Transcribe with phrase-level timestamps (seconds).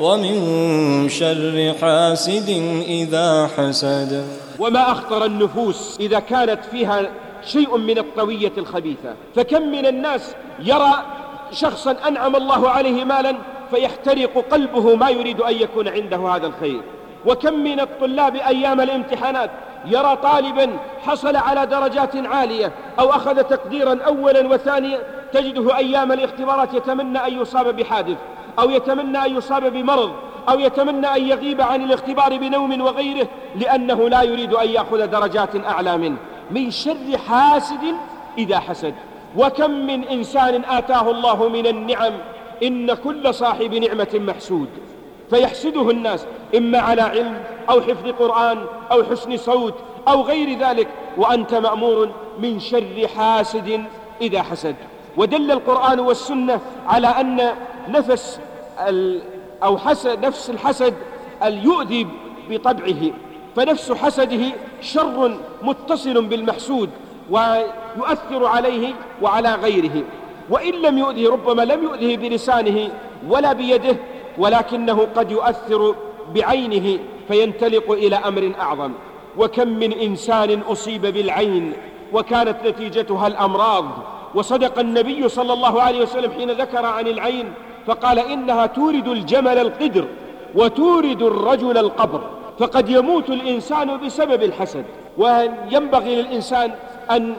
[0.00, 2.48] ومن شر حاسد
[2.88, 4.24] إذا حسد.
[4.58, 7.10] وما أخطر النفوس إذا كانت فيها
[7.46, 9.14] شيء من الطوية الخبيثة.
[9.36, 10.92] فكم من الناس يرى
[11.52, 13.36] شخصا أنعم الله عليه مالا
[13.70, 16.80] فيحترق قلبه ما يريد أن يكون عنده هذا الخير.
[17.26, 19.50] وكم من الطلاب أيام الامتحانات
[19.86, 20.70] يرى طالبا
[21.06, 24.98] حصل على درجات عالية أو أخذ تقديرا أولا وثانيا.
[25.32, 28.16] تجده أيام الاختبارات يتمنى أن يصاب بحادث.
[28.58, 30.12] أو يتمنى أن يصاب بمرض
[30.48, 35.98] أو يتمنى أن يغيب عن الاختبار بنوم وغيره لأنه لا يريد أن يأخذ درجات أعلى
[35.98, 36.16] منه.
[36.50, 37.94] من شر حاسد
[38.38, 38.94] إذا حسد.
[39.36, 42.12] وكم من إنسان آتاه الله من النعم
[42.62, 44.68] إن كل صاحب نعمة محسود.
[45.30, 48.58] فيحسده الناس إما على علم أو حفظ قرآن
[48.92, 49.74] أو حسن صوت
[50.08, 50.88] أو غير ذلك.
[51.16, 52.08] وأنت مأمور
[52.38, 53.84] من شر حاسد
[54.20, 54.76] إذا حسد.
[55.20, 57.54] ودل القرآن والسنة على أن
[57.88, 58.40] نفس
[59.62, 60.94] أو حسد نفس الحسد
[61.42, 62.06] اليؤذي
[62.50, 63.10] بطبعه
[63.56, 64.44] فنفس حسده
[64.80, 66.90] شر متصل بالمحسود
[67.30, 70.02] ويؤثر عليه وعلى غيره.
[70.50, 72.88] وإن لم يؤذه ربما لم يؤذه بلسانه
[73.28, 73.96] ولا بيده
[74.38, 75.94] ولكنه قد يؤثر
[76.34, 78.92] بعينه فينتلق إلى أمر أعظم.
[79.38, 81.72] وكم من إنسان أصيب بالعين
[82.12, 83.84] وكانت نتيجتها الأمراض
[84.34, 87.52] وصدق النبي صلى الله عليه وسلم حين ذكر عن العين
[87.86, 90.04] فقال إنها تورد الجمل القدر
[90.54, 92.20] وتورد الرجل القبر
[92.58, 94.84] فقد يموت الإنسان بسبب الحسد.
[95.18, 96.70] وينبغي للإنسان
[97.10, 97.34] أن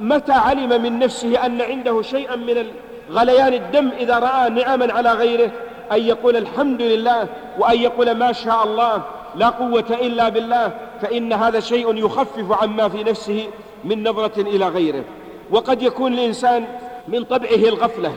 [0.00, 2.66] متى علم من نفسه أن عنده شيئا من
[3.12, 5.50] غليان الدم إذا رأى نعما على غيره
[5.92, 9.02] أن يقول الحمد لله وأن يقول ما شاء الله
[9.36, 13.46] لا قوة إلا بالله فإن هذا شيء يخفف عما في نفسه
[13.84, 15.04] من نظرة إلى غيره.
[15.50, 16.64] وقد يكون الإنسان
[17.08, 18.12] من طبعه الغفلة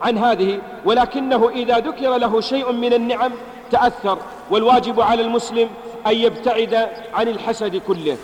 [0.00, 3.32] عن هذه ولكنه إذا ذكر له شيء من النعم
[3.70, 4.18] تأثر
[4.50, 5.68] والواجب على المسلم
[6.06, 8.16] أن يبتعد عن الحسد كله.